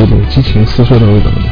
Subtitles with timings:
[0.00, 1.44] 今天的开场音乐是不是有点激情四射的味道呢？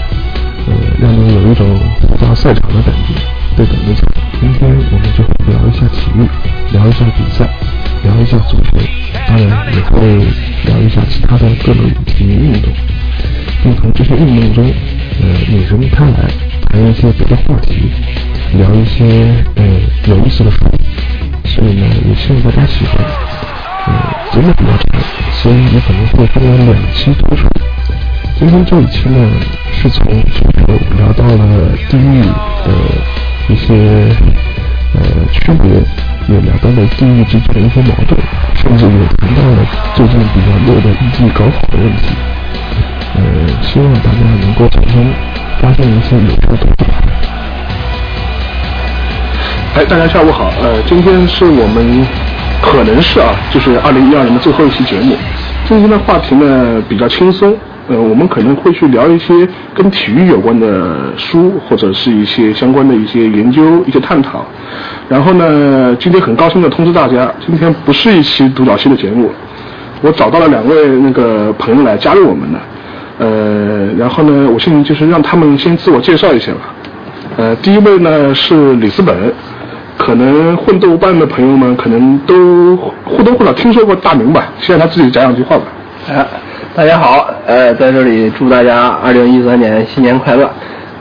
[0.69, 1.67] 呃，让人有一种
[2.01, 3.13] 回到赛场的感觉。
[3.57, 4.09] 对的，没错。
[4.41, 6.27] 今天我们就会聊一下体育，
[6.73, 7.47] 聊一下比赛，
[8.05, 8.79] 聊一下足球，
[9.27, 10.25] 当然也会
[10.65, 12.73] 聊一下其他的各种体育运动，
[13.63, 14.73] 并从这些运动中，
[15.21, 16.31] 呃，引申开来，
[16.71, 17.91] 谈一些别的话题，
[18.57, 19.65] 聊一些呃
[20.07, 20.65] 有意思的书。
[21.45, 23.05] 所以呢，也希望大家喜欢。
[23.87, 23.93] 呃，
[24.33, 25.01] 节目比较长，
[25.43, 27.47] 所以也可能会分为两期播出。
[28.39, 29.19] 今天这一期呢，
[29.73, 30.65] 是从足球
[30.97, 32.71] 聊到了地域的
[33.49, 33.75] 一些
[34.95, 35.01] 呃
[35.33, 35.69] 区别，
[36.29, 38.17] 也聊到了地域之间的一些矛盾，
[38.55, 42.15] 甚至也谈到了最近比较热的一季高考的问题。
[43.17, 43.21] 呃，
[43.61, 45.05] 希望大家能够从中
[45.61, 46.85] 发现一些有趣的东西。
[49.75, 52.07] 哎，大家下午好，呃，今天是我们。
[52.61, 55.17] 可能是啊，就是二零一二年的最后一期节目。
[55.67, 57.57] 今天的话题呢比较轻松，
[57.89, 59.35] 呃，我们可能会去聊一些
[59.75, 64.45] 跟体育有关的书，或者是一些相关的一些研究、一些探讨。
[65.09, 69.31] 然后呢，今天很高兴的通知大家，今天不是一期独角戏的节目，
[70.03, 72.59] 我找到了两位那个朋友来加入我们的。
[73.19, 76.75] 呃，然后呢，我现在就是让他们先自我介绍一下吧。
[77.37, 79.15] 呃，第一位呢是李斯本。
[79.97, 85.65] 可能混豆瓣的朋友们可能都或多或少听说过大明吧，先让他自己讲两句话吧。
[86.09, 86.25] 哎，
[86.79, 90.49] 大家好，呃，在这里祝大家二零一三年新年快乐。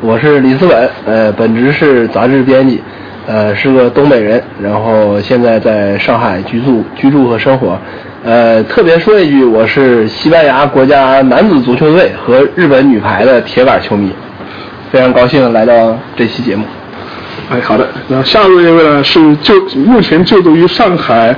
[0.01, 2.81] 我是李思本，呃，本职是杂志编辑，
[3.27, 7.77] 呃，是个东北人，然后现在在上海居住居住和生活。
[8.23, 14.11] 呃，特别说一句，我是西班牙国家男子足球队和日本女排的铁杆球迷，
[14.91, 16.65] 非常高兴来到这期节目。
[17.51, 17.87] 哎，好的。
[18.07, 21.35] 那下一位呢是就目前就读于上海，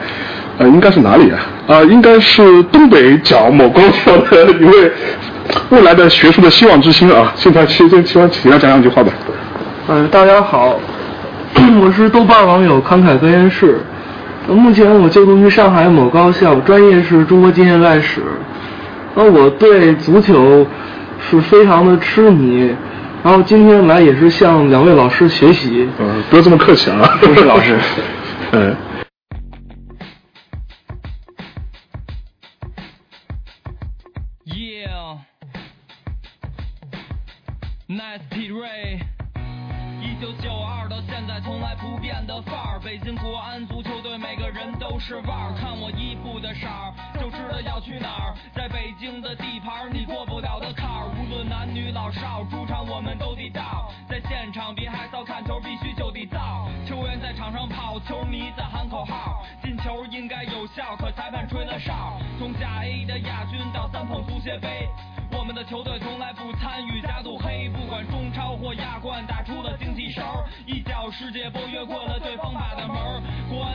[0.60, 1.40] 呃，应该是哪里啊？
[1.68, 4.92] 啊，应该是东北角某高校的一位
[5.70, 7.32] 未来的学术的希望之星啊。
[7.34, 9.10] 现在希希望请他讲两句话吧。
[9.88, 10.78] 嗯，大家好，
[11.82, 13.80] 我是豆瓣网友慷慨格言室。
[14.50, 18.22] 目前我就读于上海某高校，专业是中国近现代史。
[19.16, 20.68] 那我对足球
[21.30, 22.70] 是非常的痴迷。
[23.24, 25.88] 然后今天来也是向两位老师学习。
[26.00, 27.78] 嗯，不要这么客气啊， 不是老师。
[28.52, 28.76] 嗯。
[45.00, 64.90] 是腕儿，看我衣服的色儿就知道要去哪儿，在北京的地盘你过不了的坎儿，无论男女老少，主场我们都得到，在现场别害臊，看球必须就得造，球员在场上跑，球迷在喊口号，进球应该有效，可裁判吹了哨，从甲 A 的亚军到三捧足协杯。
[65.32, 73.22] 我们的球队从来不参与加镀黑，不管中超或亚冠，打出了精气神儿，一脚世界波越过了对方把的门儿。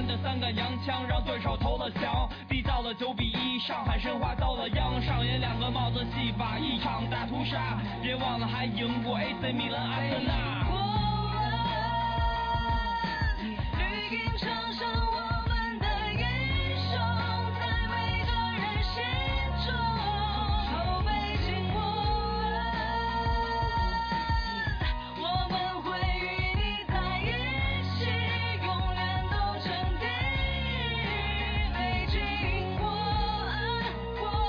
[0.07, 10.65] 的三杆洋枪让对手投了降，逼到了九比一，上海申花遭了殃，上演两个帽子戏法，一场大屠杀，别忘了还赢过 AC 米兰、阿森纳。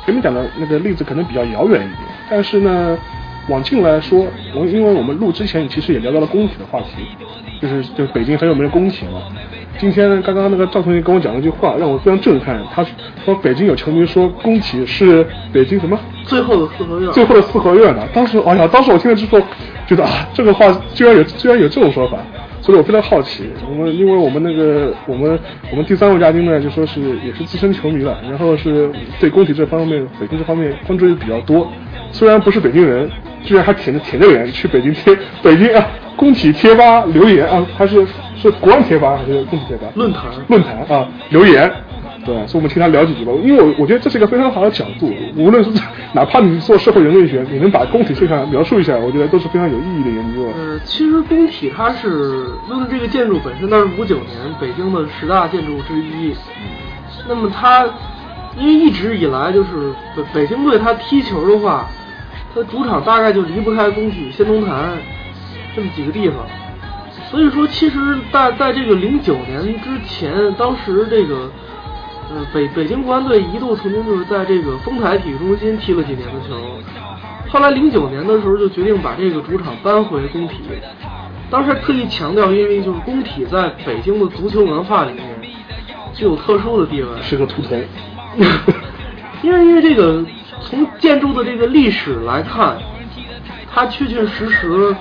[0.05, 2.97] 前面讲的那个例子可能比较遥远一点，但是呢，
[3.49, 7.03] 往近来说，我因为我们录之前其实也聊到了工体的话题，
[7.59, 9.21] 就是就北京很有名的工体嘛。
[9.77, 12.63] 今天刚刚那个赵同学跟我讲了一句话，让我非常震撼。
[12.73, 12.85] 他
[13.25, 18.07] 说北京有球迷说工体是北京什么最后的四合院，最后的四合院呢？
[18.13, 19.41] 当时哎呀，当时我听了之后
[19.87, 22.19] 觉得啊，这个话居然有居然有这种说法。
[22.65, 25.37] 所以我非常好奇，我们因为我们那个我们
[25.69, 28.89] 我们第三位嘉宾呢，就说是也是资深球迷了，然后是
[29.19, 31.71] 对工体这方面、北京这方面关注也比较多。
[32.11, 33.07] 虽然不是北京人，
[33.43, 35.85] 居然还舔着舔着脸去北京贴北京啊
[36.15, 38.03] 工体贴吧留言啊，还是
[38.35, 41.71] 是国安贴吧还是工体贴吧论坛论坛啊留言。
[42.25, 45.69] 对，所以我们听他聊几句吧，因为我我觉得这是一个非常好的角度，无论是
[46.13, 50.51] 哪怕你做社会人类学，你能把工体现象描述一下，我觉得都是非常有意义的研究。
[50.57, 56.33] 呃，其实工体它是论这个建筑本身，它是五九年北京的十大建筑之一。
[57.29, 57.85] 那么它
[58.57, 61.87] 因为一直以来就是北北京队，它踢球的话，
[62.55, 64.97] 它主场大概就离不开工体、先农坛
[65.75, 66.37] 这么几个地方。
[67.29, 67.99] 所以说，其实
[68.31, 71.51] 在在这个零九年之前，当时这个。
[72.27, 76.55] 呃，北北京国安队一度曾经就是在这个丰台体育中心踢了几年的球，
[77.49, 80.61] 后来零九年的时候就决定把这个主场搬回工体。
[81.51, 85.23] 当时还特意强调，因为就是工体在北京的足球文化里面
[86.13, 87.75] 具有特殊的地位，是个秃头。
[89.43, 90.25] 因为因为这个
[90.61, 92.75] 从建筑的这个历史来看，
[93.71, 94.95] 它确确实实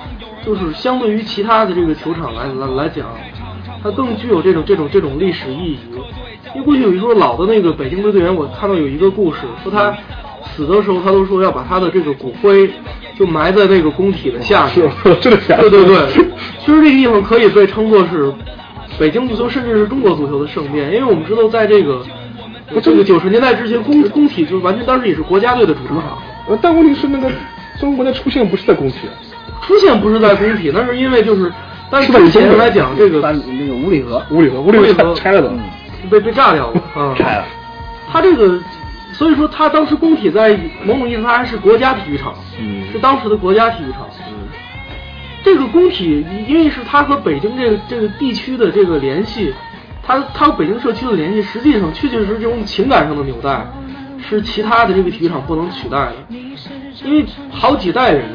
[0.45, 3.07] 就是相对于其他的这个球场来来来讲，
[3.81, 5.79] 它更具有这种这种这种历史意义。
[6.55, 9.95] 因为过去有一说老的那个北京的队员，我看到有一个故事，说他
[10.55, 12.69] 死的时候，他都说要把他的这个骨灰
[13.17, 14.89] 就埋在那个工体的下面。
[15.21, 15.69] 真的假的？
[15.69, 16.07] 对对对，
[16.59, 18.33] 其实这个地方可以被称作是
[18.97, 22.01] 北京足球，甚至是中国足球的圣殿，因为我们知道在这个。
[22.81, 26.17] 这个九十年代之前，工工体就完全当时也是国家队的主场。
[26.49, 27.29] 呃，但问题是那个
[27.79, 28.95] 中国的出现不是在工体，
[29.61, 31.53] 出现不是在工体，那是因为就是，
[31.91, 35.53] 但是之前来讲，这个那个五里河，五里河，五里河拆了的，
[36.05, 37.45] 被被炸掉了 啊，拆了。
[38.11, 38.59] 他这个，
[39.13, 44.07] 所以说他当时工体在某种意义上还是国家体育场，嗯，是当时的国家体育场。
[44.29, 44.47] 嗯，
[45.43, 49.53] 这个工体因为是它和北京这个这个地区的这个联系。
[50.07, 53.65] 它它和北京社区的联系，实际上确确实实这种情感上的纽带，
[54.29, 56.13] 是其他的这个体育场不能取代的。
[57.03, 58.29] 因为好几代人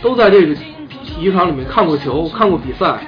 [0.00, 3.00] 都在这个体育场里面看过球、看过比赛，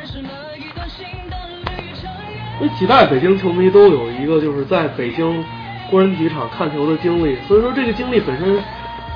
[2.60, 5.44] 那几代北京球迷都有一个就是在北京
[5.90, 8.62] 工人体育场看球的经历，所以说这个经历本身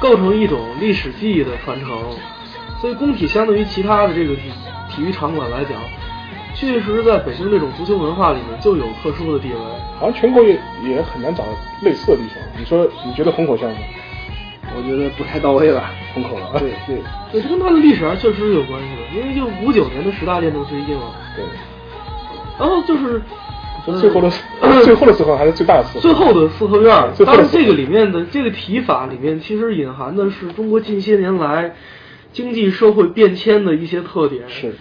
[0.01, 1.89] 构成一种历史记忆的传承。
[2.81, 4.43] 所以工体相对于其他的这个体
[4.91, 5.79] 体育场馆来讲。
[6.57, 9.59] 确实，在北京这种足球文化里面就有特殊的地位。
[9.99, 11.43] 好像全国也也很难找
[11.83, 12.39] 类似的地方。
[12.57, 13.77] 你说，你觉得虹口像吗？
[14.77, 15.91] 我觉得不太到位吧。
[16.15, 16.53] 虹口了。
[16.61, 17.03] 对对，
[17.33, 21.03] 对，这跟它的历史还确实是有关系的，因为就五九年的十大练正推进了。
[21.35, 21.45] 对。
[22.59, 23.21] 然后就是，
[24.01, 24.31] 最后的
[24.85, 26.01] 最后的四合还是最大的四合。
[26.01, 31.75] 最后的四合院，当然这个里面的这个提法里面，其实隐含的是中国近些年来
[32.33, 34.45] 经济社会变迁的一些特点。
[34.49, 34.75] 是。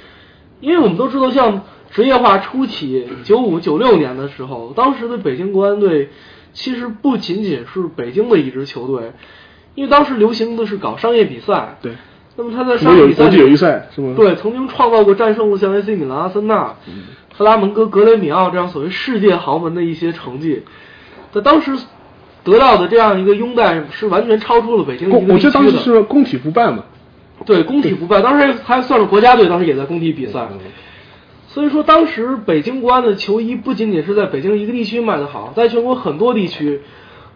[0.61, 6.09] 因为我们都知道，像职业化初期，九五九六年的时候，当时的北京国安队
[6.53, 9.11] 其实不仅仅是北京的一支球队，
[9.75, 11.77] 因为当时流行的是搞商业比赛。
[11.81, 11.93] 对。
[12.35, 14.13] 那么他在商业比赛，国际友谊赛是吗？
[14.15, 16.75] 对，曾经创造过战胜了像 AC 米兰、阿森纳、
[17.37, 20.63] 克拉门戈、格雷米奥这样所谓世界豪门的一些成绩。
[21.31, 21.71] 在当时
[22.43, 26.83] 得到的这样一个拥戴，是完全超出了北京一个我觉得当时是工体不败嘛。
[27.45, 30.47] 对，工体不败，当时还算是国家队，当时也在工体比赛。
[31.47, 36.81] 所以说，当时北京国安的球衣不仅仅是在北京一个地区卖得好，在全国很多地区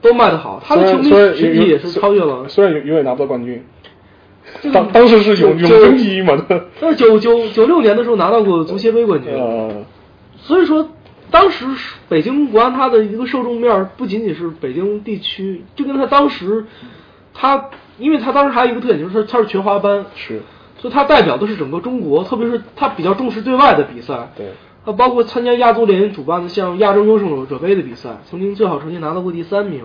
[0.02, 0.60] 都卖得好。
[0.66, 2.48] 他的球迷实际也是超越了。
[2.48, 3.64] 虽然永永远拿不到冠军，
[4.71, 6.38] 当当时是永永争第一嘛。
[6.81, 9.33] 但是九九九六年的时候拿到过足协杯冠军。
[10.38, 10.89] 所以说，
[11.31, 11.65] 当时
[12.09, 16.65] 北京国安他的一个受众面不仅仅是北京地区，就跟他当时
[17.33, 17.69] 他。
[18.00, 20.43] 因为他当时还有一个特点，就是他是全华班，是，
[20.77, 24.51] 所以他代表的是整个中国，特别是他比较重视对外的比赛，对，
[24.86, 29.82] 他包括参加亚足联主办的像亚洲优胜者杯的比赛，曾经最好成绩拿到过第三名，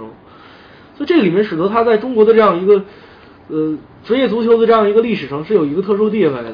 [0.94, 2.85] 所以这里面使得他在中国的这样一个，
[3.52, 6.52] 呃，职业足球的这样一个历史上是有一个特殊地位的。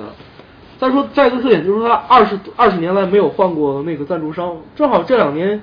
[0.79, 5.63] 再说再一个特点就是说他二十二十年来没有换过那个赞助商，正好这两年。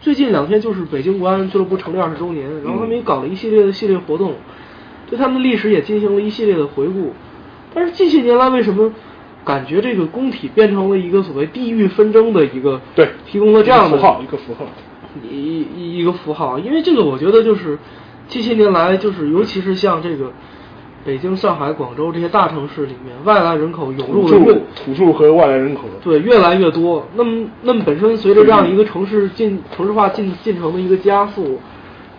[0.00, 4.34] 最近两天就是北京国安俱乐部成立二十周年，然后他们也搞了一系列的系列活动。
[5.08, 7.12] 对他们的历史也进行了一系列的回顾，
[7.74, 8.92] 但是近些年来为什么
[9.44, 14.66] 感觉这个工体变成了一个所谓地域纷争的一个对提供了这样的符号一个符号
[15.28, 16.58] 一一一个符号？
[16.58, 17.78] 因为这个我觉得就是
[18.28, 20.32] 近些年来就是尤其是像这个
[21.04, 27.06] 北京、上海、广州这些大城市里面，外来人口涌入的越土著和外来人口对越来越多。
[27.14, 31.58] 那么那么本身随着这样一个城市进城市化进进程的一个加速。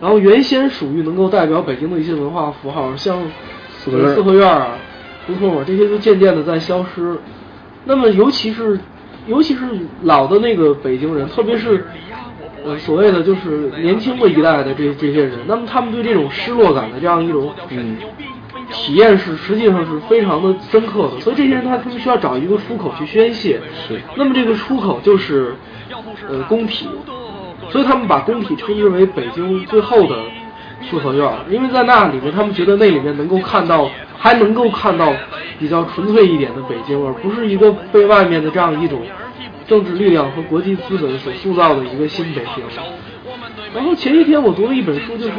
[0.00, 3.20] 然后原先属于能够代表北京的一些文化符号，像
[3.68, 4.78] 四合院啊、
[5.26, 7.18] 胡同啊，这些就渐渐的在消失。
[7.84, 8.78] 那么尤其是
[9.26, 9.66] 尤其是
[10.04, 11.84] 老的那个北京人，特别是
[12.64, 17.96] 呃所谓的就是年轻的一代的这这些人，那么他们对这种失落感的这样一种嗯
[18.70, 21.20] 体验是实际上是非常的深刻的。
[21.20, 23.60] 所以这些人他他们需要找一个出口去宣泄。
[23.86, 24.00] 是。
[24.16, 25.54] 那么这个出口就是
[26.28, 26.88] 呃工体。
[27.70, 30.16] 所以他们把工体称之为北京最后的
[30.88, 35.12] 四合院，因为在那里面，他们觉得那里面能够看到，还能够看到
[35.58, 39.02] 比较纯粹一点的北京，而不是一个被外面的这样一种
[39.68, 42.64] 政治力量和国际资本所塑造的一个新北京。
[43.74, 45.32] 然后前一天我读了一本书，就是，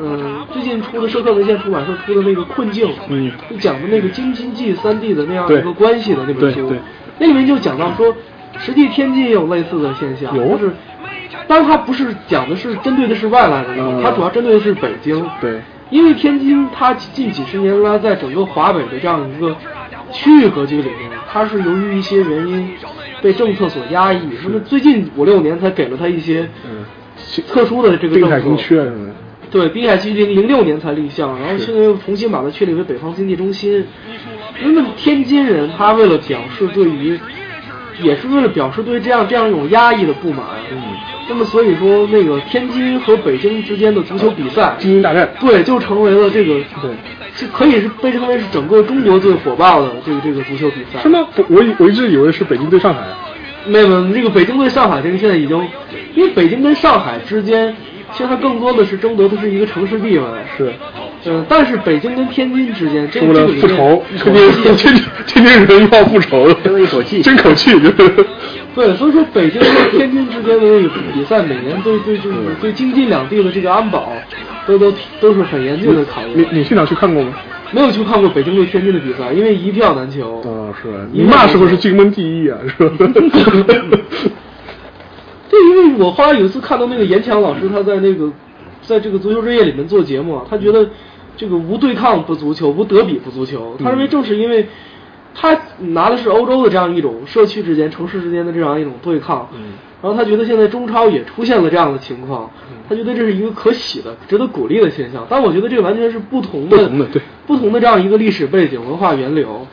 [0.00, 6.74] 嗯，最近出的社科文献出版社出的那个《困境》，嗯，就讲的那个京津冀三地的那样一个关系的那本书，
[7.18, 8.16] 那里面就讲到说，
[8.58, 10.72] 实际天津也有类似的现象，就是。
[11.48, 15.28] 当然它不是讲的是针对的是外来人它主要针对的是北京。
[15.40, 19.54] 对，因为天津它近几十年来在整个华北的这样一个
[20.12, 22.72] 区域格局里面，它是由于一些原因
[23.22, 26.84] 被政策所压抑，那么最近五六年才给了他一些嗯，
[27.48, 28.82] 特殊的这个政滨海新区策。
[28.82, 29.10] 啊什么，
[29.50, 33.86] 对，滨海区零零六年才立项，然后现在又重新把它确立为北方经济中心。
[34.62, 37.18] 那么天津人他为了表示对于，
[38.02, 40.44] 也是为了表示对这样这样一种压抑的不满。
[40.72, 40.78] 嗯，
[41.28, 46.90] 那么所以说，那个天津和北京之间的足球比赛，精英大战，对，就成为了这个对，
[47.36, 51.02] 这可以是被称为是整个中国最火爆的这个这个足球比赛。
[51.02, 51.26] 是吗？
[51.36, 53.00] 我我我一直以为是北京对上海，
[53.66, 55.56] 没有，没有这个北京对上海这个现在已经，
[56.14, 57.76] 因为北京跟上海之间，
[58.12, 60.24] 其实它更多的是争夺的是一个城市地位。
[60.56, 60.72] 是，
[61.26, 68.26] 嗯，但是北京跟天津之间，这个复仇，天津天津天津人要复仇了，争了一口气争口气，就是。
[68.76, 74.12] 对，所以说北京和天津之间的那个比赛，每年对对就是对京津两地的这个安保，
[74.66, 76.38] 都都都是很严峻的考验。
[76.38, 77.32] 你你现场去看过吗？
[77.72, 80.42] 没有去看过北京对天津的比赛，因为一票难求。
[80.44, 82.96] 哦，是你那时候是京门第一啊，是吧？
[85.48, 88.30] 对，因为我后来有一次看到那个严强老师他在那个
[88.82, 90.86] 在这个足球之夜里面做节目啊，他觉得
[91.36, 93.74] 这个无对抗不足球，无德比不足球。
[93.82, 94.68] 他认为正是因为
[95.38, 102.50] 他拿的是欧洲的这样一种社区之间、城市之间的这样一种对抗，嗯然后他觉得现在中超也出现了这样的情况，
[102.88, 105.26] 他觉得这是一个可喜的、值得鼓励的现象。
[105.28, 109.66] 但我觉得这个完全是不同的、不同的对不同的这样一个历史背景、文化源流。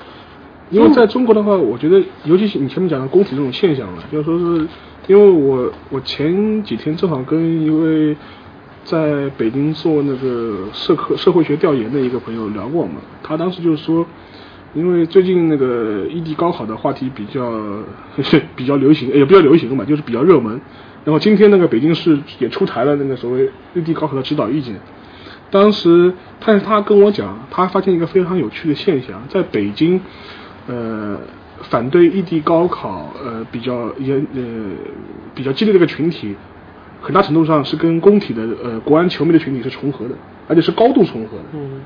[0.72, 4.68] 因为在中国的话，我觉得，尤其是你前面讲的工体这种现象了，就是说是，
[5.08, 8.16] 因为我我前几天正好跟一位
[8.84, 14.04] 在北京做那个社科社会学调研的一个朋友聊过嘛，他当时就是说，
[14.74, 17.52] 因为最近那个异地高考的话题比较
[18.56, 20.60] 比较流行，也不叫流行嘛，就是比较热门。
[21.06, 24.76] 然后今天那个北京市也出台了那个所谓异地高考的指导意见。
[25.52, 26.14] 当时，
[26.44, 30.00] 但是他跟我讲，他发现一个非常有趣的现象，在北京，
[30.68, 31.20] 呃，
[31.62, 34.42] 反对异地高考，呃，比较严，呃，
[35.36, 36.36] 比较激烈的一个群体，
[37.02, 40.16] 很大程度上是跟工体的呃国安球迷的群体是重合的，
[40.48, 41.44] 而且是高度重合的。
[41.54, 41.82] 嗯，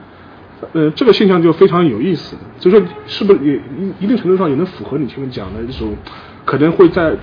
[0.73, 3.61] 呃，这个现象就非常有意思，所以说是不是也
[3.99, 5.95] 一定程度上也能符合你前面讲的这种，
[6.45, 7.15] 可能会在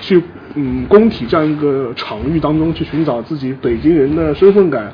[0.00, 0.20] 去
[0.56, 4.92] 嗯工体这样一个场域当中去寻找自己北京人的身份感，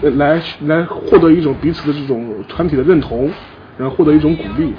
[0.00, 3.28] 来来获得一种彼此的这种团体的认同，
[3.76, 4.72] 然后获得一种鼓励。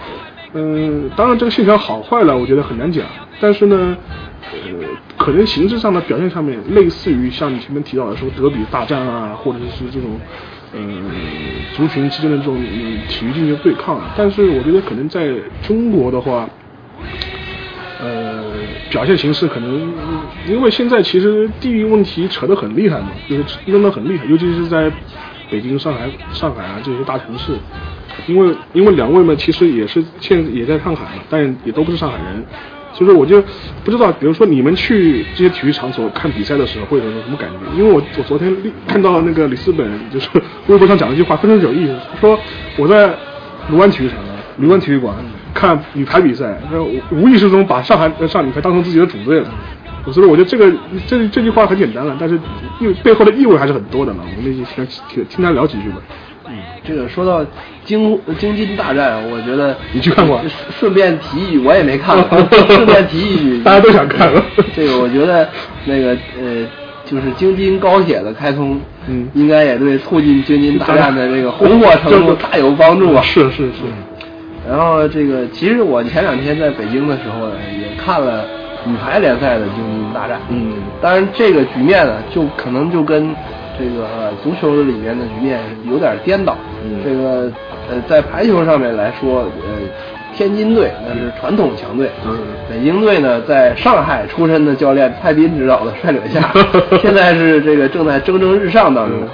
[0.53, 3.05] 嗯，当然这个现象好坏了，我觉得很难讲，
[3.41, 3.97] 但是呢，
[4.53, 10.17] 呃，可能形式上的表现上面类似于像你前面提到的说德比大战啊，或者是这种。
[10.77, 11.10] 嗯，
[11.74, 12.62] 族群之间的这种、
[13.08, 15.29] 体育竞技对抗，但是我觉得可能在
[15.63, 16.50] 中国的话，
[18.01, 18.44] 呃，
[18.89, 19.94] 表现形式可能，
[20.48, 24.91] 因为现在其实地域问题扯得很厉害嘛，就是扔得很厉害，尤其是在
[25.50, 27.53] 北京、上海、上海啊这些大城市，
[28.27, 32.46] 因为因为两位嘛，其实也是现也在上海嘛，但也都不是上海人，
[32.95, 33.43] 所以说我就
[33.83, 37.77] 不知道，比如说你们去这些体育场所看比赛的时候会有什么感觉？
[37.77, 38.55] 因为我我昨天
[38.87, 40.29] 看到那个里斯本就是
[40.67, 42.39] 微博上讲了一句话，非常有意思，说
[42.77, 43.13] 我在
[43.69, 44.17] 卢湾体育场，
[44.59, 45.13] 卢湾体育馆
[45.53, 49.49] 看女排比赛，然后无意识中把上海上女排当成自己的主队了。
[50.11, 50.71] 所以我觉得这个
[51.07, 52.35] 这这句话很简单了，但是
[52.79, 54.23] 意背后的意味还是很多的嘛。
[54.37, 55.97] 我们就听听听他聊几句吧。
[56.55, 57.45] 嗯，这个说到
[57.83, 60.41] 京京津大战，我觉得你去看过？
[60.79, 62.39] 顺便提一句，我也没看过。
[62.67, 64.43] 顺便提一句，大家都想看了。
[64.75, 65.47] 这个我觉得
[65.85, 66.09] 那个
[66.39, 66.65] 呃，
[67.05, 73.21] 就是京津高铁的开通，嗯，应该也对促进京津大战的这个红火程度大有帮助啊。
[73.25, 73.83] 是是是。
[74.67, 78.43] 然后这个，其实我前两天在北京的时候呢，也看了
[78.83, 80.39] 女排联赛的京津大战。
[80.50, 83.29] 嗯，当然这个局面呢，就可能就跟
[83.77, 86.55] 这个足球里面的局面有点颠倒。
[86.84, 87.51] 嗯，这个
[87.89, 89.50] 呃，在排球上面来说，呃，
[90.36, 92.10] 天津队那是传统强队。
[92.25, 92.38] 嗯，
[92.70, 96.51] 北京队呢，在上海出身的教练蔡斌指导的率领下，
[97.01, 99.20] 现在是这个正在蒸蒸日上当中。
[99.22, 99.27] 嗯、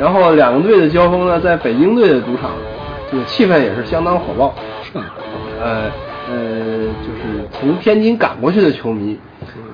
[0.00, 2.50] 然后两个队的交锋呢，在北京队的主场。
[3.12, 4.52] 这个气氛也是相当火爆，
[4.82, 5.04] 是吧？
[5.62, 5.82] 呃
[6.28, 6.36] 呃，
[7.04, 9.16] 就是从天津赶过去的球迷，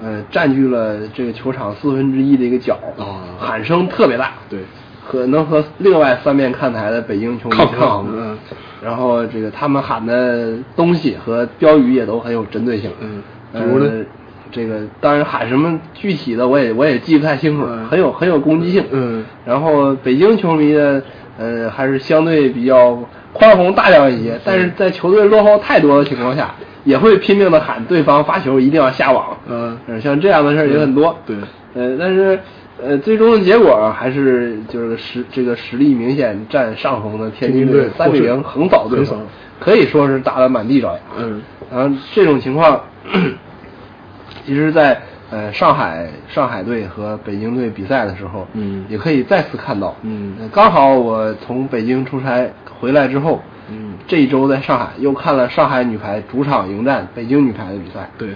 [0.02, 4.60] 呃，占据了这个球场四分之一的一个角，哦、喊声特别大，对，
[5.04, 8.06] 和能和另外三面看台的北京球迷抗衡。
[8.12, 8.38] 嗯，
[8.82, 14.04] 然后这个他们喊的东西和标语也都很有针对性，嗯，比如呢？
[14.52, 21.02] 这个当然喊什么具体的我也我也记不太清楚，嗯、很有很有攻击性，嗯，然后北京球迷呢。
[21.38, 22.98] 呃，还是相对比较
[23.32, 24.38] 宽宏大量一些。
[24.44, 29.36] 但是在球队落后太多的情况下，也会拼命的喊对方发球一定要下网。
[29.48, 31.16] 嗯呃像这样的事儿也很多。
[31.26, 31.36] 对
[31.74, 32.38] 呃，但是
[32.82, 39.16] 呃，最终的结果还是就是实这个实力明显占上风的天津队天津队三比零横扫对手，
[39.60, 41.00] 可以说是打得满地找牙。
[41.18, 42.80] 嗯，然后这种情况，
[44.46, 49.94] 其实在，呃上海上海队和北京队比赛的时候，嗯也可以再次看到。
[50.02, 58.10] 嗯呃刚好我从北京出差回来之后，嗯这一周在上海又看了上海女排主场迎战北京女排的比赛。
[58.18, 58.28] 对，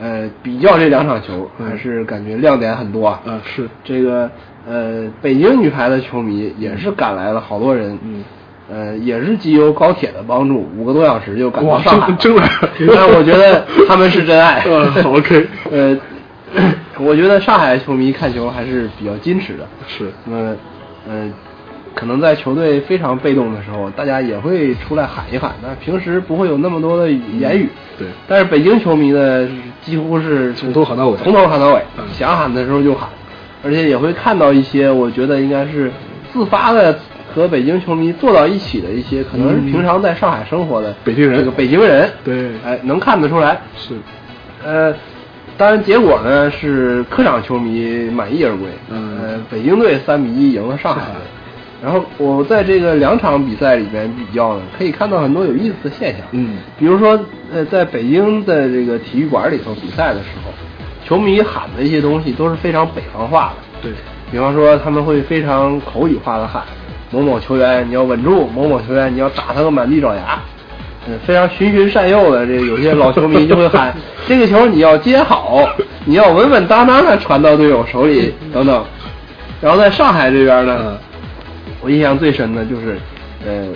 [0.00, 3.20] 呃，比较这两场球，嗯还是感觉亮点很多啊。
[3.26, 4.30] 啊是，这个
[4.68, 8.24] 呃，北京女排的球迷也是赶来了好多人，嗯，
[8.68, 12.48] 呃，也是经由高铁的帮助，五个多小时就赶到上真真来
[12.94, 14.62] 但我觉得他们是真爱。
[14.68, 15.96] 嗯好，OK 呃，
[16.98, 20.56] 我觉得上海球迷看球还是比较矜持的，是，那么，
[21.08, 21.32] 呃，
[21.94, 27.68] 可能在球队非常被动的时候，大家也会出来喊一喊，但平时不会有那么多的言语。
[27.98, 28.08] 对。
[28.26, 29.48] 但是北京球迷呢，
[29.82, 31.16] 几乎是从头喊到尾。
[31.18, 32.04] 从头喊到尾，嗯。
[32.12, 33.08] 想喊的时候就喊，
[33.62, 35.90] 而且也会看到一些我觉得应该是
[36.32, 36.98] 自发的
[37.34, 41.38] 和北京球迷坐到一起的一些，可能是平常在上海生活的北京人。
[41.38, 42.50] 这个北京人，对。
[42.64, 43.60] 哎，能看得出来。
[43.76, 43.94] 是，
[44.64, 44.94] 呃，
[45.58, 51.20] 当然结果呢是客场球迷满意而归，嗯呃，北京队三比一赢了上海队。
[51.82, 56.22] 然后我在这个两场比赛里边比较呢，可以看到很多有意思的现象。
[56.32, 57.20] 嗯比如说，
[57.52, 60.50] 呃，在北京的这个体育馆里头比赛的时候，
[61.04, 63.80] 球迷喊的一些东西都是非常北方化的。
[63.82, 63.92] 对，
[64.32, 66.62] 比方说，他们会非常口语化的喊
[67.10, 70.40] 某某球员你要稳住，某某球员你要打他个满地找牙。
[71.08, 73.94] 嗯，非常循循善诱的，这个有些老球迷就会喊
[74.26, 75.68] 这个球你要接好，
[76.04, 78.84] 你要稳稳当当的传到队友手里等等。
[79.60, 80.98] 然后在上海这边呢，嗯
[81.82, 82.98] 我印象最深的就是，
[83.46, 83.68] 呃，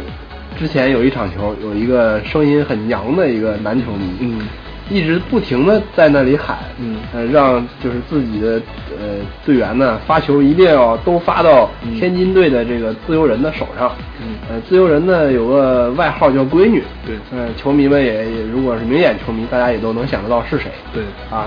[0.59, 4.49] 之前有一场球，有一个声音很娘的一个男球迷，嗯，
[4.91, 6.97] 一直不停的在那里喊，嗯。
[7.15, 8.61] 呃，让就是自己的
[8.99, 9.07] 呃
[9.47, 11.95] 队员呢发球一定要都发到嗯。
[11.99, 14.35] 天津队的这个自由人的手上，嗯。
[14.51, 17.17] 呃，自由人呢有个外号叫闺女，对。
[17.33, 21.05] 呃，球迷们也也如果是明眼球迷，大家也都能想得到是谁，对。
[21.31, 21.47] 啊，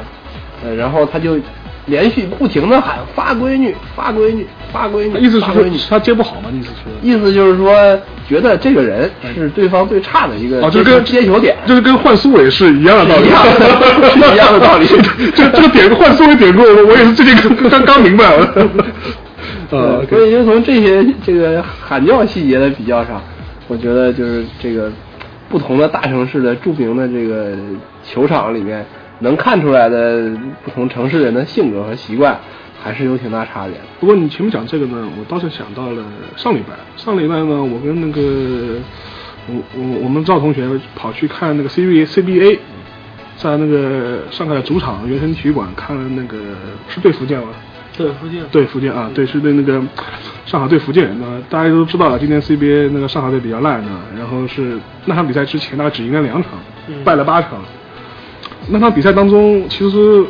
[0.64, 1.38] 呃，然后他就
[1.86, 5.54] 连续不停的喊发闺女，发闺女，发闺女，意思说
[5.90, 6.50] 他接不好吗？
[6.54, 7.08] 意思是？
[7.08, 14.86] 意思就是说，觉得这个人是对方最差的一个哦，就跟接球点，就是跟换苏伟是一样的道理，一样的一样的道理
[15.36, 18.48] 这这个点换苏伟点过，我我也是最近刚刚刚明白了。
[19.70, 23.22] 所以就从这些这个喊叫细节的比较上，
[23.68, 24.92] 我觉得就是这个
[25.50, 27.52] 不同的大城市的著名的这个
[28.04, 28.86] 球场里面，
[29.24, 30.30] 能看出来的
[30.64, 32.38] 不同城市人的性格和习惯，
[32.82, 33.82] 还是有挺大差别的。
[34.00, 36.04] 不过你前面讲这个呢，我倒是想到了
[36.36, 38.78] 上礼拜，上礼拜呢，我跟那个
[39.48, 42.60] 我我我们赵同学跑去看那个 CBA CBA，
[43.38, 46.38] 在那个上海的主场原生体育馆看了那个
[46.88, 47.48] 是对福建吗？
[47.96, 49.82] 对，福建对福建啊，对是对那个
[50.46, 51.16] 上海对福建。
[51.20, 56.52] 那大家都知道了，今年 CBA 那个上海队比较烂的，然后是那场比赛之前大概只赢了两场，
[57.06, 57.52] 败了八场。
[58.70, 60.26] 那场比赛当中，其实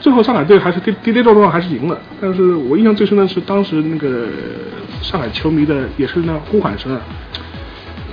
[0.00, 1.98] 最后上海队还是跌跌跌撞撞还是赢了。
[2.20, 4.26] 但是我印象最深的是当时那个
[5.02, 7.00] 上海球迷的也是那呼喊声啊，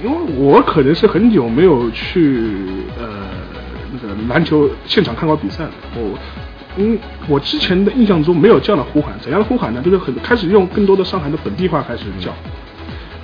[0.04, 2.48] 因为我可能是很久没有去
[2.98, 3.06] 呃
[3.92, 6.18] 那个篮球现场看过比赛了，我。
[6.76, 9.82] 嗯，我之前的印象中没有这样的呼喊，怎样的呼喊呢？
[9.86, 12.34] 就是很开始用更多的上海的本地话开始叫，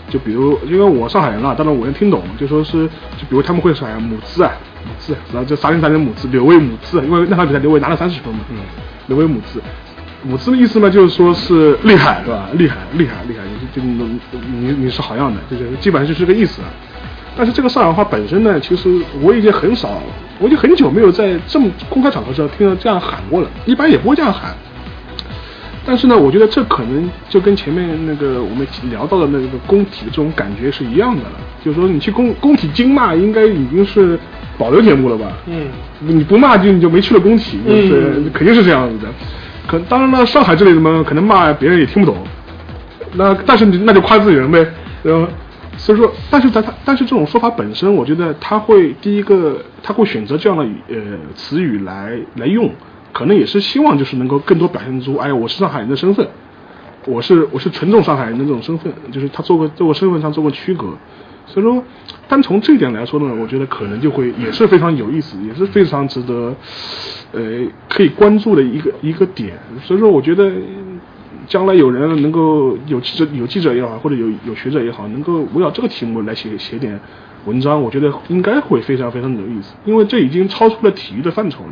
[0.09, 4.51] 就比如因为我上海人啊，当然我能听懂，就说是就比如他们会喊母字啊，
[4.85, 8.57] 母字，然后就三零三零母字，刘伟母字，因为那场比赛刘伟拿了三十分嘛，嗯，
[9.07, 9.61] 刘伟母字，
[10.23, 12.49] 母字的意思呢就是说是厉害是吧？
[12.53, 14.19] 厉害厉害厉害，你就你
[14.67, 16.67] 你你是好样的，就是基本上就是这个意思啊。
[17.37, 18.89] 但是这个上海话本身呢，其实
[19.21, 20.01] 我已经很少，
[20.39, 24.53] 我已经很久没有在这么公开场合上听到这样喊过了，一般也不会这样喊。
[25.89, 31.31] 但是呢，我觉得这可能就跟前面那个我们聊到的那个工体的这种感觉是一样的了。
[31.65, 34.17] 就是说，你去工工体经骂，应该已经是
[34.55, 35.31] 保留节目了吧？
[35.47, 35.65] 嗯，
[36.01, 39.11] 你不骂就你就没去了工体，就是、嗯肯定是这样子的。
[39.65, 42.15] 可当然了，上海这里嘛，可能骂别人也听不懂。
[43.15, 44.63] 那但是你那就夸自己人呗，
[45.01, 45.27] 然后
[45.75, 50.95] 所以说，但是在他但是这种说法本身，我觉得他会第一个他会选择这样的语呃
[51.33, 52.69] 词语来来用，
[53.11, 56.27] 可能也是希望就是能够更多表现出，哎，我是上海人的身份，
[57.05, 60.87] 我是我是纯种上海人的这种身份，就是他做过做过身份上做过区隔。
[61.45, 61.83] 所以说，
[62.27, 66.55] 单从这一点来说呢，我觉得可能就会也是非常有意思，也是非常值得，
[67.31, 69.57] 呃，可以关注的一个一个点。
[69.81, 70.51] 所以说，我觉得
[71.47, 76.99] 将来有人能够有记者有记者也好，或者有有学者也好，能够围绕这个题目来写写点
[77.45, 81.71] 文章，我觉得应该会非常非常有意思，因为这已经超出了体育的范畴了。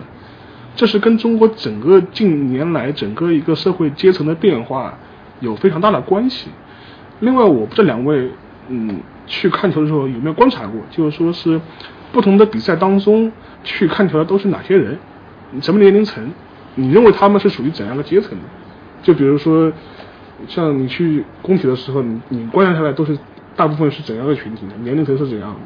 [0.77, 4.97] 这是跟中国整个近年来整个一个社会阶层的变化
[5.41, 6.49] 有非常大的关系。
[7.19, 8.29] 另外，我不知道两位
[8.69, 11.59] 嗯去看球的时候有没有观察过，就是说是
[12.11, 13.31] 不同的比赛当中
[13.63, 14.97] 去看球的都是哪些人，
[15.61, 16.31] 什么年龄层？
[16.75, 18.43] 你认为他们是属于怎样的阶层的？
[19.01, 19.73] 就比如说，
[20.47, 23.17] 像你去工体的时候，你你观察下来都是
[23.55, 24.73] 大部分是怎样的群体呢？
[24.83, 25.59] 年龄层是怎样的？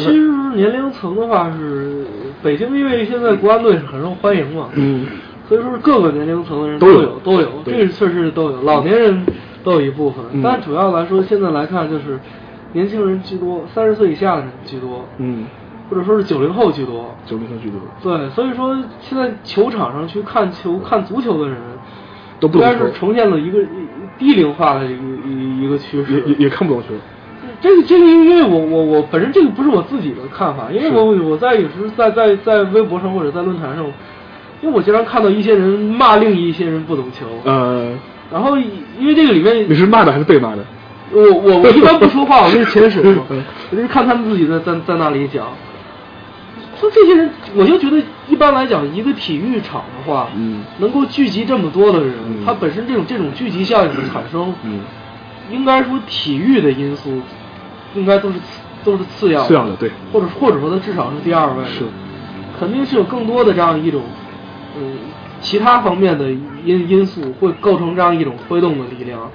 [0.00, 2.06] 实年龄层的话是
[2.42, 5.06] 北京，因为现在国安队是很受欢迎嘛，嗯，
[5.48, 9.26] 所以说是各个年龄层的人都有有都有，这个确实都有，老年人
[9.62, 10.40] 都有一部分，嗯。
[10.42, 12.18] 但主要来说，现在来看就是
[12.72, 15.44] 年轻人居多，三十岁以下的人居多，嗯，
[15.90, 17.14] 或者说是九零后居多。
[17.26, 21.56] 九零后居多，对，所以说现在球场上去看球、看足球的人，
[22.40, 23.66] 都不应该是，呈现了一个一
[24.18, 26.12] 低龄化的一个一一个趋势。
[26.14, 26.88] 也也也看不懂球。
[27.62, 33.84] 这个这个，因为我我我本身这个不是我自己的看法，因为我我在有时在在在微博上或者在论坛上，
[34.60, 37.92] 因为我经常看到一些人骂另一些人不懂球，呃，
[38.32, 38.58] 然后
[38.98, 40.64] 因为这个里面你是骂的还是被骂的？
[41.12, 43.02] 我我我一般不说话，我就是潜水
[43.70, 45.46] 我就是看他们自己在在在那里讲。
[46.80, 54.80] 说这些人，我就觉得一般来讲，一个体育场的话，嗯能够聚集这么多的人，嗯它本身这种这种聚集效应的产生，嗯，
[55.50, 57.20] 应该说体育的因素，
[57.94, 61.84] 应该都是次都是次要次要的对或者或者说他至少是第二位，是
[62.58, 64.02] 肯定是有更多的这样一种，
[64.76, 64.96] 嗯，
[65.40, 69.30] 其他方面的因因素会构成这样一种推动的力量。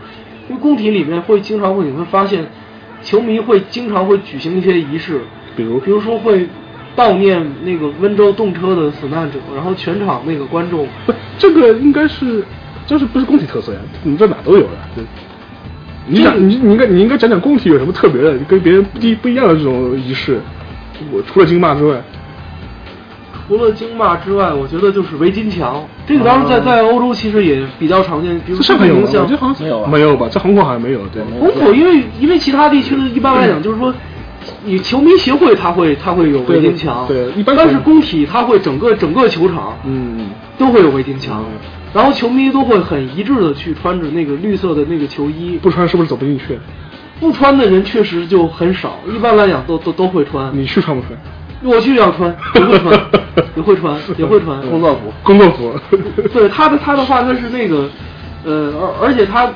[0.49, 2.47] 因为工体里面会经常会你会发现，
[3.01, 5.21] 球迷会经常会举行一些仪式，
[5.57, 6.47] 比如比如说会
[6.95, 12.45] 悼念那个温州动车的死难者，然后全场那个观众不，这个应该是，
[12.85, 13.79] 这是不是工体特色呀？
[14.03, 14.87] 你这哪都有呀。
[14.95, 15.03] 对
[16.07, 20.39] 你讲，你你应该你应该讲讲工体有什么特别的，跟别人不一不一样的这种仪式。
[21.11, 22.01] 我除了金骂之外，
[23.47, 29.01] 除了京骂之外，我觉得就是围巾墙，这个当时在在欧洲其实也比较常见，比如这上海有吗？
[29.05, 30.27] 我觉得好像没有啊没有吧？
[30.29, 30.99] 在红口好像没有。
[31.13, 33.93] 对，虹口，因为因为其他地区的一般来讲就是说，
[34.63, 41.51] 你球迷协会他会他会有围巾墙，对对一般但是工体它会整个整个球场嗯，都会有围巾墙嗯，
[41.93, 46.57] 然后球迷都会很一致的去穿着那个绿色的那个球衣，不穿是不是走不进去？
[47.19, 50.51] 不穿的人确实就很少，一般来讲都都都会穿。
[50.53, 51.17] 你去穿不穿？
[51.63, 52.99] 我去要穿，也会穿，
[53.55, 54.99] 也会穿，也会穿 工作服。
[55.23, 55.73] 工作服。
[56.31, 57.89] 对他的他的话，他是那个，
[58.45, 58.71] 呃，
[59.01, 59.51] 而而且他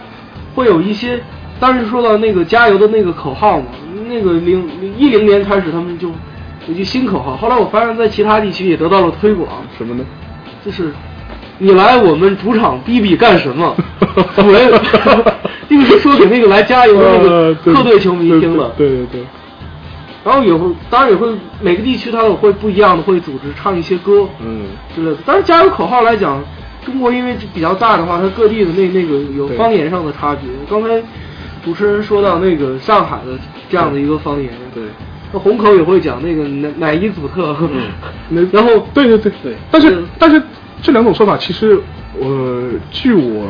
[0.55, 1.21] 会有一些，
[1.59, 3.67] 当时说到那个加油的那个口号嘛，
[4.09, 4.67] 那个零
[4.97, 6.09] 一零年开始他们就
[6.67, 10.03] 有句新口号，后来我发现在其他地区也得到了推广，什么呢？
[10.65, 10.91] 就是
[11.61, 13.75] 你来我们主场逼逼干什么？
[14.37, 14.71] 喂，
[15.69, 18.69] 这个是说给那个来加油的那呃个客队球迷听的。
[18.77, 19.21] 对对对对。
[20.23, 21.27] 然后也会，当然也会
[21.61, 25.17] 每个地区它都会不一样的会组织唱一些歌，嗯之类的。
[25.25, 26.43] 但是加油口号来讲，
[26.83, 30.49] 中国因为比较大的话，它各地的那那个有方言上的差别。
[30.69, 31.01] 刚才
[31.63, 33.37] 主持人说到那个上海的
[33.69, 34.83] 这样的一个方言，对。
[35.33, 37.55] 那虹口也会讲那个乃乃伊祖特，
[38.29, 40.41] 嗯然后对对对对但是嗯但是
[40.81, 41.79] 这两种说法其实，
[42.19, 43.45] 呃，据我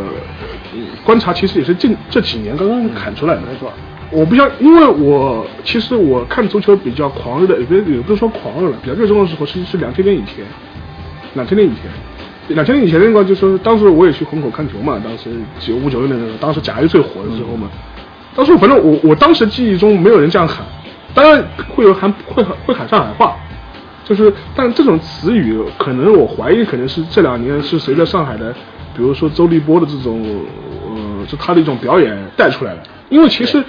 [0.74, 3.42] 嗯观察，其实也是近这几年刚刚砍出来的。
[3.58, 3.72] 是吧。
[4.12, 10.44] 我不像，因为我其实我看足球比较狂热的，也不也不是说狂热了，比较热衷的时候是是两千年以前，
[11.34, 17.70] 两千年以前，两千年以前那个就是说当时我也去虹口看球嘛，当时九五九六年的时候，当时甲 A 最火的时候嘛，
[18.36, 20.66] 当时反正我我当时记忆中没有人这样喊，
[21.14, 21.42] 当然
[21.74, 23.38] 会有喊会喊会喊上海话，
[24.06, 28.52] 就是但这种词语可能我怀疑可能是这两年是随着上海的，
[28.96, 30.24] 比如说周立波的这种
[30.90, 33.64] 呃，就他的一种表演带出来的，因为其实。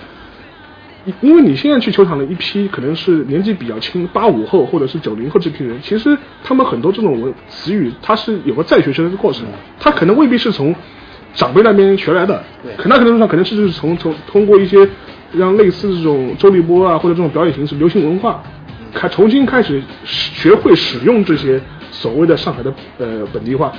[1.21, 9.45] 因为你现在去球场的一批可能是年纪比较轻，八五后或者是九零后这批人，其实他们很多这种文词语，他是有个再学生的过程，
[9.81, 10.73] 他可能未必是从
[11.35, 12.73] 长辈那边学来的，对。
[12.77, 14.88] 可那可能上可能是就是从从通过一些
[15.33, 18.40] 让类似这种周立波啊或者这种表演形式、流行文化，
[18.92, 23.72] 开重新开始学会使用这些所谓的上海的呃本地话。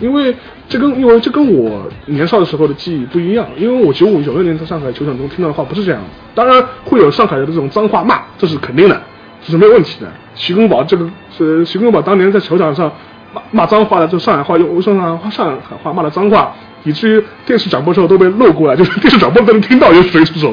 [0.00, 0.34] 因为
[0.68, 6.00] 这跟因为这跟我年少的时候的记忆不一样，因为我九五九六年在上海球场中听到的话不是这样，
[6.34, 9.00] 当然会有上海的这种脏话骂，这是肯定的，
[9.44, 10.10] 这是没有问题的。
[10.34, 12.92] 徐根宝这个是徐根宝当年在球场上
[13.32, 16.52] 骂骂脏话的，就上海话用上海话上海话骂的脏话，
[16.82, 20.52] 以至于电视转播时候都被漏过来，就是电视转播都能听到有谁出手，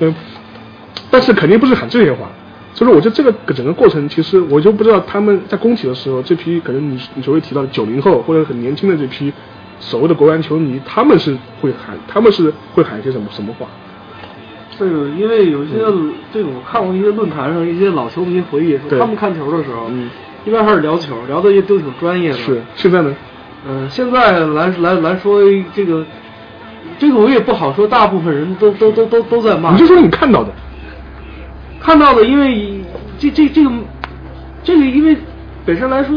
[0.00, 0.14] 嗯，
[1.10, 2.28] 但是肯定不是喊这些话。
[2.74, 9.32] 所以说，我觉得这个整个过程，其实我就不知道他们在工体的时候，这批可能你你所谓提到的九零后或者很年轻的这批
[9.78, 13.66] 所谓的国安球迷，他们是会喊，他们是会喊一些什么什么话？
[14.78, 15.72] 这个因为有些
[16.32, 20.08] 这种看过一些论坛上一些老球迷回忆说，他们看球的时候，嗯
[20.44, 22.36] 一般还是聊球，聊的也都挺专业的。
[22.36, 23.14] 是，现在呢？
[23.68, 25.40] 嗯，现在来来来说
[25.72, 26.04] 这个，
[26.98, 29.70] 这个我也不好说，大部分人都都都都都在骂。
[29.70, 30.50] 你就说你看到的，
[31.82, 32.80] 看到的，因为
[33.18, 33.70] 这这这个
[34.62, 35.16] 这个，因为
[35.66, 36.16] 本身来说，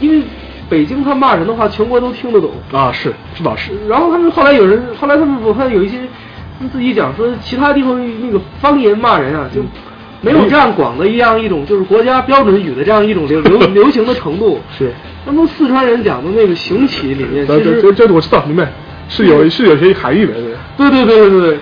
[0.00, 0.22] 因为
[0.68, 2.50] 北京他骂人的话，全国都听得懂。
[2.72, 3.72] 啊，是，这倒是。
[3.88, 5.96] 然后他们后来有人，后来他们我看有一些
[6.58, 9.62] 他们自己讲说，其他地方那个方言骂人啊，就
[10.20, 14.60] 没有这样广的一样一种就是国家标准语的这样一种流流 流行的程度。
[14.78, 14.92] 是。
[15.26, 18.70] 那么四川人讲的那个行乞里面，其这实这这我知道，明白，
[19.08, 20.90] 是有是有些含义的，对。
[20.90, 21.58] 对对对对对，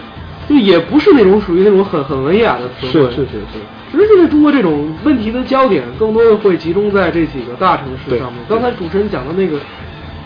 [0.49, 3.11] 就也不是那种属于那种很很文雅的词汇。
[3.11, 3.59] 是是是是。
[3.91, 8.43] 只是现在中国这种问题的焦点更多的会集中在这几个大城市上面。
[8.49, 9.59] 刚才主持人讲的那个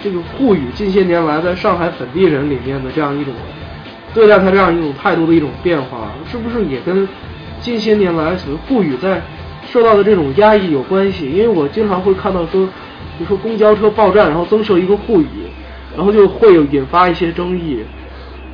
[0.02, 3.32] 这个沪语近些年来在上海本地人里面的这样一种
[4.12, 7.08] 对待他这样一种态度的一种变化，是不是也跟
[7.60, 9.22] 近些年来所谓沪语在
[9.70, 11.30] 受到的这种压抑有关系？
[11.30, 12.66] 因为我经常会看到说，
[13.16, 15.26] 比如说公交车报站，然后增设一个沪语，
[15.96, 17.78] 然后就会有引发一些争议。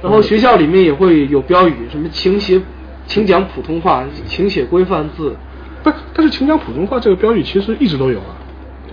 [0.02, 2.60] 然后学校里面也会有标语，什么请写。
[3.06, 5.34] 请讲普通话，请写规范字。
[5.82, 8.36] 不，但是请讲普通话这个标语其实一直都有啊。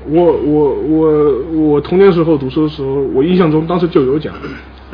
[0.08, 4.34] 我我我我童年时候读书的时候，我印象中当时就有讲。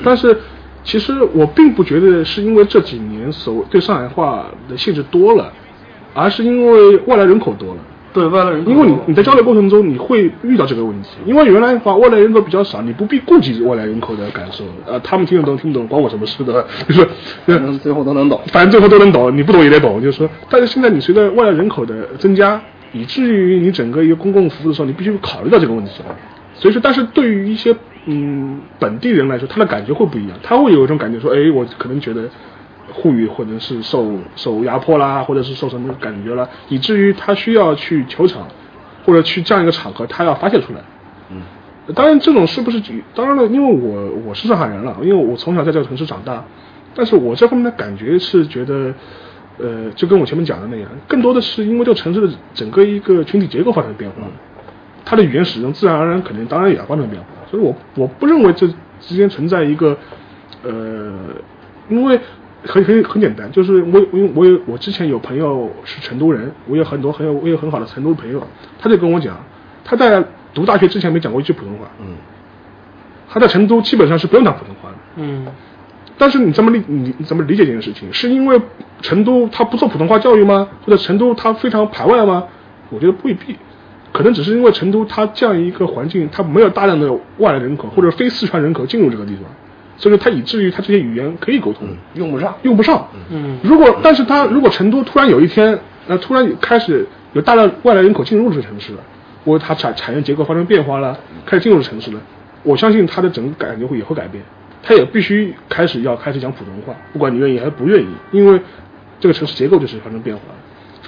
[0.03, 0.35] 但是
[0.83, 5.53] 其实我并不觉得是因为这几年所对上海话的限制多了，
[6.15, 7.81] 而是因为外来人口多了。
[8.13, 17.07] 对外来人口，因为你你在交流过程中你会遇到这个问题，因为原来的话外来人口比较少，你不必顾及外来人口的感受，呃，他们听得懂听不懂关我什么事的，就是
[17.45, 25.91] 反正最后都能懂，反正最后都能懂，你不懂也得懂，就是说，但是现在你随着外来人口的增加，以至于你整个一个公共服务的时候，你必须考虑到这个问题，
[26.53, 32.23] 所以说，但是对于一些嗯本地人来说，他的感觉会不一样，他会有一种感觉说，哎，我可能觉得。
[32.93, 38.47] 沪语或者是受受压迫啦，或者是受什么感觉了，以至于他需要去球场，
[39.05, 40.79] 或者去这样一个场合，他要发泄出来。
[41.29, 41.41] 嗯，
[41.95, 42.81] 当然这种是不是？
[43.15, 46.43] 当然了，因为我我是上海人了，因为我从小在这个城市长大，
[46.93, 48.93] 但是我这方面的感觉是觉得，
[49.57, 54.17] 呃，就跟我前面讲的那样，更多的是因为这个城市的整个一个群体结构发生变化，
[55.05, 58.67] 他的语言使用自然而然肯定当然也要发生变化，所以我我不认为这
[58.99, 59.97] 之间存在一个，
[60.63, 61.13] 呃，
[61.87, 62.19] 因为。
[62.63, 68.45] 很很很简单，就是我我我有我之前有朋友是成都人，我有很多很有我有很好的成都朋友，
[68.79, 69.37] 他就跟我讲，
[69.83, 72.15] 他在读大学之前没讲过一句普通话，嗯，
[73.29, 75.47] 他在成都基本上是不用讲普通话的，嗯，
[76.17, 78.11] 但是你怎么理你你怎么理解这件事情？
[78.13, 78.61] 是因为
[79.01, 80.67] 成都他不做普通话教育吗？
[80.85, 82.45] 或者成都他非常排外吗？
[82.89, 83.55] 我觉得未必，
[84.11, 89.45] 可能只是因为成都它这样一个环境，它没有大量的外来人口或者非四川人口进入这个地方。
[90.01, 93.07] 所以他以至于他这些语言可以沟通，用不上，用不上。
[93.29, 98.99] 嗯，如果但是他如果成都突然有一天，呃，突然开始有大量外来人口进入这个城市了，
[99.45, 102.19] 或者它产产业结构发生变化了，开始进入城市了，
[102.63, 104.43] 我相信他的整个感觉会也会改变，
[104.81, 108.59] 他也必须开始要开始讲普通话，不管你愿意还是不愿意，因为
[109.19, 110.41] 这个城市结构就是发生变化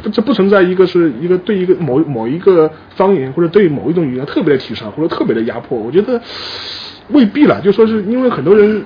[0.04, 0.12] 了。
[0.12, 6.22] 这不存在一个是一个对一个某某一个方言或者对某一种语言特别的提倡或者特别的压迫，我觉得。
[7.10, 8.82] 未必了，就说是因为很多人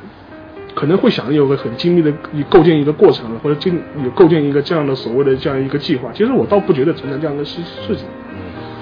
[0.74, 2.12] 可能会想有个很精密的
[2.50, 6.10] 构建一个过程，或者精有构建一个这样的所谓的这样一个计划。
[6.14, 8.08] 其实我倒不觉得存在这样的事事情。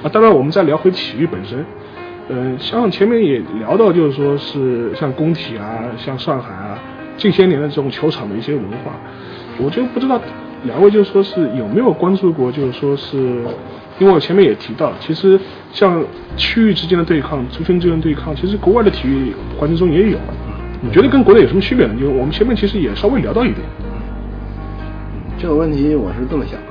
[0.02, 1.66] 啊，当然我们再聊回体育本身，
[2.30, 6.80] 嗯，像前面也聊到，就是说是像工体啊，像上海啊，
[7.18, 8.94] 近些年的这种球场的一些文化，
[9.62, 10.18] 我就不知道
[10.66, 13.18] 两位就说是有没有关注过，就是说是。
[13.98, 15.40] 因为我前面也提到，其实
[15.72, 16.04] 像
[16.36, 20.18] 区域之间的对抗、族群之间的对抗，其实国外的体育环境中也有。
[20.82, 21.94] 你觉得跟国内有什么区别呢？
[21.98, 23.60] 就我们前面其实也稍微聊到一点。
[25.38, 26.68] 这个问题我是这么想的，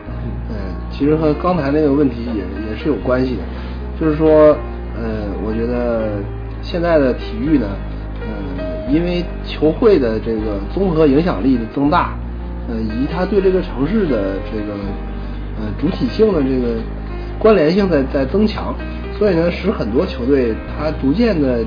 [0.51, 0.55] 嗯，
[0.91, 3.43] 其实和刚才那个问题也也是有关系的，
[3.99, 4.55] 就是说，
[4.95, 6.23] 呃，我觉得
[6.61, 7.67] 现在的体育呢，
[8.21, 12.15] 呃，因为球会的这个综合影响力的增大，
[12.69, 14.75] 呃，以及它对这个城市的这个
[15.61, 16.77] 呃主体性的这个。
[17.37, 18.75] 关联性在在增强，
[19.19, 21.59] 所以呢，使很多球队它逐渐的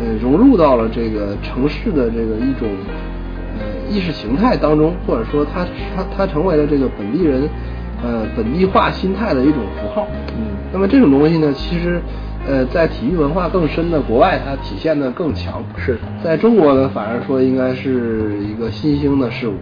[0.00, 2.68] 呃融入到了这个城市的这个一种
[3.56, 7.48] 呃意识形态当中，或者说它它它成为了这个本地人
[8.02, 10.06] 呃本地化心态的一种符号。
[10.36, 12.02] 嗯，那么这种东西呢，其实
[12.46, 15.64] 呃在体育文化更深的国外，它体现的更强。
[15.78, 19.54] 是在中国呢，反而说应该是一个新兴的事物。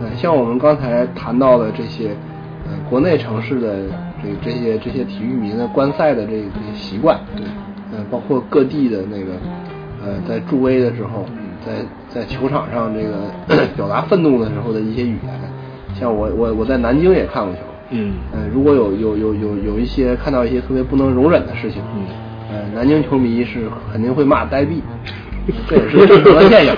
[0.00, 2.10] 呃，像我们刚才谈到的这些
[2.66, 3.84] 呃国内城市的。
[4.20, 7.46] 这这些这些体育迷的观赛的这个这些习惯，对，
[7.92, 9.34] 嗯，包括各地的那个
[10.04, 11.24] 呃，在助威的时候，
[11.64, 13.30] 在在球场上这个
[13.76, 15.32] 表达愤怒的时候的一些语言。
[15.94, 22.02] 像我我我在南京也看过球，嗯，呃，如果有有有有有一些看到一些特别不能容忍的事情，嗯，
[22.50, 24.82] 呃，南京球迷是肯定会骂呆逼，
[25.68, 26.76] 这也是正常的现象。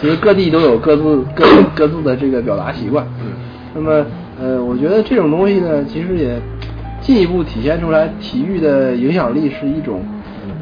[0.00, 3.06] 其实各地都有各自各各自的这个表达习惯。
[3.20, 3.32] 嗯，
[3.74, 4.06] 那么
[4.40, 6.40] 呃，我觉得这种东西呢，其实也
[7.00, 10.02] 进一步体现出来体育的影响力是一种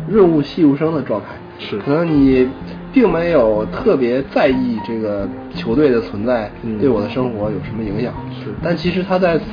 [0.08, 1.26] 润物细无声的状态。
[1.56, 2.48] 是可能你
[2.92, 9.44] 并没有特别在意这个球队的存在嗯对我的生活有什么影响，是但其实他在此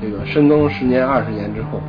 [0.00, 1.80] 这个深耕十年、二十年之后，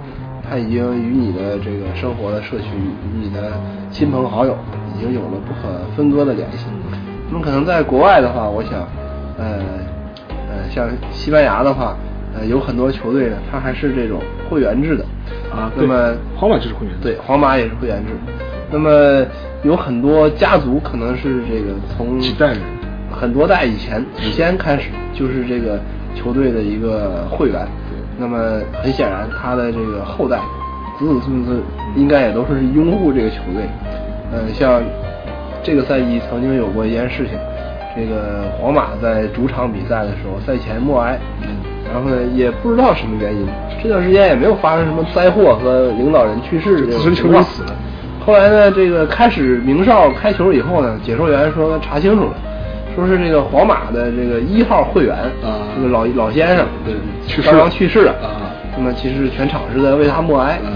[0.47, 3.51] 他已经与你的这个生活的社区、与你的
[3.91, 4.57] 亲朋好友
[4.95, 6.65] 已经有了不可分割的联系。
[7.29, 8.87] 那么可能在国外的话，我想，
[9.37, 9.59] 呃
[10.27, 11.95] 呃，像西班牙的话，
[12.35, 15.03] 呃，有很多球队呢，它还是这种会员制的。
[15.51, 18.11] 啊，对那么皇马就是会员制对，皇马也是会员制。
[18.71, 19.25] 那么
[19.63, 22.57] 有很多家族可能是这个从几代人
[23.11, 25.79] 很多代以前祖先开始就是这个
[26.15, 27.67] 球队的一个会员。
[28.17, 30.39] 那么很显然，他的这个后代
[30.99, 31.61] 子子孙孙
[31.95, 33.63] 应该也都是拥护这个球队。
[34.33, 34.81] 呃，像
[35.61, 37.37] 这个赛季曾经有过一件事情，
[37.95, 41.19] 这个皇马在主场比赛的时候，赛前默哀，
[41.93, 43.45] 然后呢也不知道什么原因，
[43.81, 47.75] 这段时间也没有发生什么灾祸和领导人去世这种情况死了。
[48.25, 52.33] 后来呢，这个开始明哨开球以后呢，解说员说查清楚了，
[52.95, 56.95] 说是这个皇马的这个一号会员啊这个老老先生对
[57.27, 60.59] 去世刚刚去世了啊那么其实全场是在为他默哀。
[60.65, 60.71] 嗯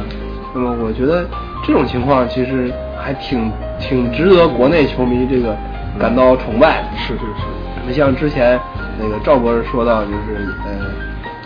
[0.53, 1.25] 那么我觉得
[1.63, 2.71] 这种情况其实
[3.07, 5.55] 还挺挺值得国内球迷这个
[5.97, 6.87] 感到崇拜的。
[6.97, 7.45] 是是是，
[7.87, 8.59] 那像之前
[9.01, 10.71] 那个赵博士说到，就是呃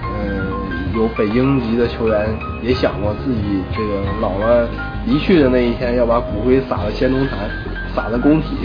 [0.01, 0.43] 呃，
[0.95, 2.25] 有北京籍的球员
[2.63, 4.67] 也想过自己这个老了
[5.05, 7.37] 离去的那一天要把骨灰撒到先农坛，
[7.95, 8.57] 撒在工体。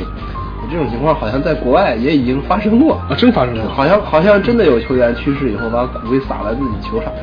[0.70, 3.68] 这种情况好像在国外也已经发生过啊真发生过。
[3.68, 7.22] 好像好像真的有球员去世以后把骨灰撒在自己球场上，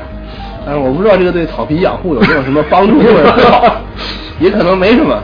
[0.64, 3.76] 但是我不知道这个对草皮养护有没有什么帮助或者 不好，
[4.40, 5.22] 也可能没什么，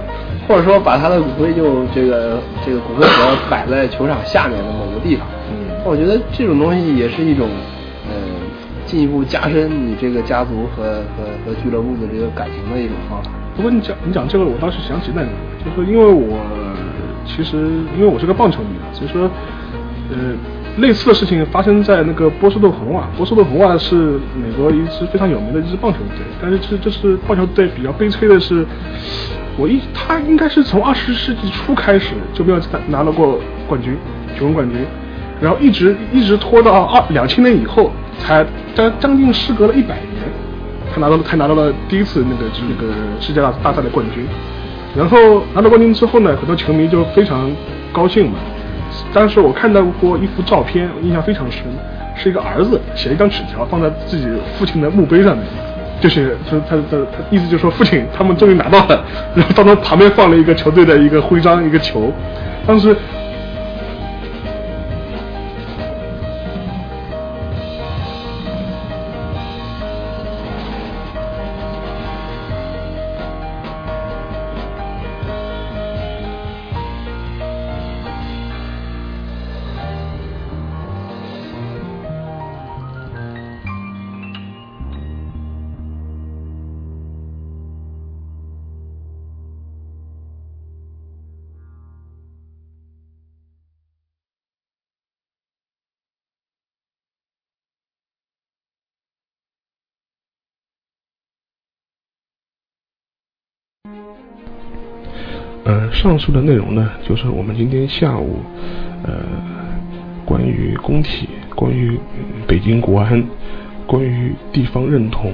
[0.49, 5.27] 或者说把他的骨灰就这个这个骨灰盒摆在球场下面的某个地方。
[5.51, 7.47] 嗯我觉得这种东西也是一种，
[8.09, 8.13] 呃，
[8.85, 10.83] 进一步加深你这个家族和
[11.15, 13.29] 和和俱乐部的这个感情的一种方法。
[13.55, 15.29] 不过你讲你讲这个，我倒是想起那个，
[15.63, 16.37] 就是因为我
[17.25, 17.57] 其实
[17.95, 19.29] 因为我是个棒球迷啊，所以说
[20.11, 20.35] 呃
[20.77, 23.07] 类似的事情发生在那个波士顿红袜。
[23.15, 28.65] 波士顿红袜是美国一支非常有名的一支棒球队，但是这这是棒球队比较悲催的是，
[29.59, 33.93] 我一他应该是从二十世纪初开始就没有拿拿到过冠军，
[34.37, 34.79] 球文冠军。
[35.41, 40.23] 然后一直一直拖到二两千年以后，才将将近事隔了一百年，
[40.93, 44.25] 他拿到了才拿到了第一次那个就那个世界大大赛的冠军。
[44.95, 47.51] 然后拿到冠军之后呢，很多球迷就非常
[47.91, 48.39] 高兴嘛。
[49.13, 51.63] 当时我看到过一幅照片，印象非常深，
[52.15, 54.25] 是一个儿子写了一张纸条放在自己
[54.57, 55.45] 父亲的墓碑上面，
[55.99, 59.03] 就是他他他他意思就是说父亲他们终于拿到了，
[59.35, 62.11] 然后当中旁边放了一个球队的一个徽章一个球，
[62.65, 62.95] 当时。
[106.01, 108.39] 上述的内容呢，就是我们今天下午，
[109.03, 109.21] 呃，
[110.23, 111.99] 关于工体、关于
[112.47, 113.21] 北京国安、
[113.85, 115.33] 关于地方认同、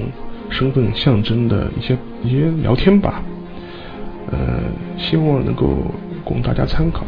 [0.50, 3.22] 身份象征的一些一些聊天吧。
[4.32, 4.58] 呃，
[4.98, 5.76] 希望能够
[6.24, 7.06] 供大家参考。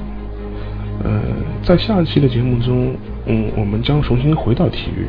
[1.02, 1.20] 呃，
[1.64, 2.94] 在下一期的节目中，
[3.26, 5.04] 嗯，我们将重新回到体育，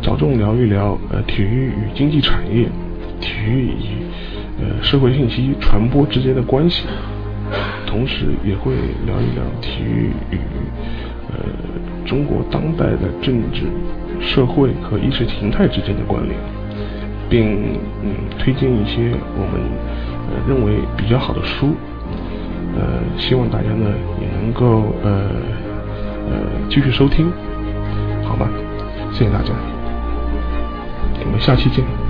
[0.00, 2.66] 着重聊一聊呃体育与经济产业、
[3.20, 6.84] 体育与呃社会信息传播之间的关系，
[7.86, 8.74] 同时也会
[9.06, 10.38] 聊一聊体育与
[11.30, 11.38] 呃
[12.04, 13.62] 中国当代的政治、
[14.20, 16.36] 社会和意识形态之间的关联，
[17.28, 19.60] 并嗯推荐一些我们
[20.28, 21.74] 呃认为比较好的书。
[22.78, 23.86] 呃，希望大家呢
[24.20, 25.30] 也能够呃
[26.28, 26.36] 呃
[26.68, 27.32] 继续收听，
[28.22, 28.48] 好吗？
[29.12, 29.54] 谢谢大家，
[31.24, 32.05] 我们下期见。